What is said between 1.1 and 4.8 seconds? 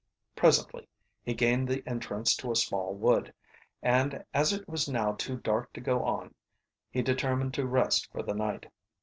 he gained the entrance to a small wood, and as it